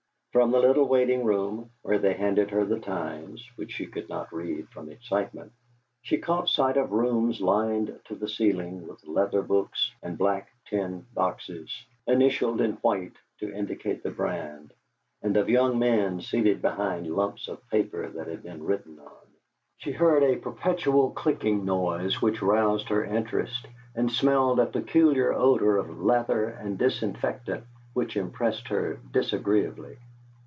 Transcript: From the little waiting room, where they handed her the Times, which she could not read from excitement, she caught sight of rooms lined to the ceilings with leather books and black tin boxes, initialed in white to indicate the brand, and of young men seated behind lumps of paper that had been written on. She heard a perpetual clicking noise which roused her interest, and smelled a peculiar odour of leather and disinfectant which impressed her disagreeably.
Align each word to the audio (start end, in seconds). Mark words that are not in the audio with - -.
From 0.31 0.51
the 0.51 0.59
little 0.59 0.87
waiting 0.87 1.25
room, 1.25 1.71
where 1.81 1.99
they 1.99 2.13
handed 2.13 2.51
her 2.51 2.63
the 2.63 2.79
Times, 2.79 3.45
which 3.57 3.73
she 3.73 3.85
could 3.85 4.07
not 4.07 4.31
read 4.31 4.69
from 4.69 4.89
excitement, 4.89 5.51
she 6.03 6.19
caught 6.19 6.47
sight 6.47 6.77
of 6.77 6.93
rooms 6.93 7.41
lined 7.41 7.99
to 8.05 8.15
the 8.15 8.29
ceilings 8.29 8.87
with 8.87 9.05
leather 9.05 9.41
books 9.41 9.91
and 10.01 10.17
black 10.17 10.47
tin 10.67 11.05
boxes, 11.13 11.69
initialed 12.07 12.61
in 12.61 12.75
white 12.75 13.11
to 13.39 13.53
indicate 13.53 14.03
the 14.03 14.09
brand, 14.09 14.71
and 15.21 15.35
of 15.35 15.49
young 15.49 15.77
men 15.77 16.21
seated 16.21 16.61
behind 16.61 17.07
lumps 17.13 17.49
of 17.49 17.67
paper 17.69 18.07
that 18.07 18.27
had 18.27 18.41
been 18.41 18.63
written 18.63 18.99
on. 18.99 19.27
She 19.79 19.91
heard 19.91 20.23
a 20.23 20.37
perpetual 20.37 21.09
clicking 21.11 21.65
noise 21.65 22.21
which 22.21 22.41
roused 22.41 22.87
her 22.87 23.03
interest, 23.03 23.67
and 23.95 24.09
smelled 24.09 24.61
a 24.61 24.65
peculiar 24.65 25.33
odour 25.33 25.75
of 25.75 25.99
leather 25.99 26.45
and 26.47 26.77
disinfectant 26.77 27.65
which 27.93 28.15
impressed 28.15 28.69
her 28.69 28.97
disagreeably. 29.11 29.97